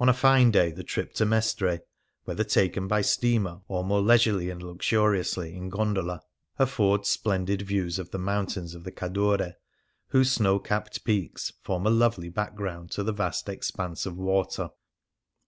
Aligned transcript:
On 0.00 0.08
a 0.08 0.14
fine 0.14 0.50
day 0.50 0.70
the 0.72 0.82
trip 0.82 1.12
to 1.16 1.26
Mestre, 1.26 1.82
whether 2.24 2.42
taken 2.42 2.88
by 2.88 3.02
steamer 3.02 3.60
or, 3.68 3.84
more 3.84 4.00
leisurely 4.00 4.48
and 4.48 4.62
luxuriously, 4.62 5.54
in 5.54 5.68
gondola, 5.68 6.22
affords 6.58 7.10
splendid 7.10 7.60
views 7.60 7.98
of 7.98 8.12
the 8.12 8.18
mountains 8.18 8.74
of 8.74 8.84
the 8.84 8.90
Cadore, 8.92 9.56
whose 10.06 10.32
snow 10.32 10.58
capped 10.58 11.04
peaks 11.04 11.52
form 11.60 11.86
a 11.86 11.90
lovely 11.90 12.30
background 12.30 12.90
to 12.92 13.02
the 13.02 13.12
vast 13.12 13.46
expanse 13.46 14.06
of 14.06 14.16
water. 14.16 14.70